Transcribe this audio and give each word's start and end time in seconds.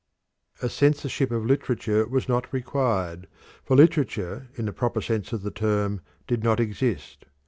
A 0.63 0.67
censorship 0.67 1.29
of 1.29 1.45
literature 1.45 2.07
was 2.07 2.27
not 2.27 2.51
required, 2.51 3.27
for 3.63 3.77
literature 3.77 4.49
in 4.55 4.65
the 4.65 4.73
proper 4.73 4.99
sense 4.99 5.31
of 5.31 5.43
the 5.43 5.51
term 5.51 6.01
did 6.25 6.43
not 6.43 6.59
exist. 6.59 7.25